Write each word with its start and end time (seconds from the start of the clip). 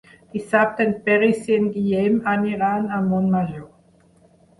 Dissabte 0.35 0.85
en 0.89 0.93
Peris 1.09 1.43
i 1.51 1.57
en 1.63 1.67
Guillem 1.75 2.17
aniran 2.31 2.89
a 2.97 3.03
Montmajor. 3.11 3.69